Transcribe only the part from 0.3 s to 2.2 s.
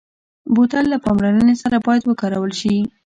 بوتل له پاملرنې سره باید